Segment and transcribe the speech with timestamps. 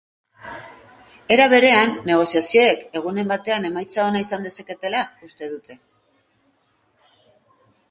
[1.35, 5.81] Era berean, negoziazioek egunen batean emaitza ona izan dezaketela uste dute.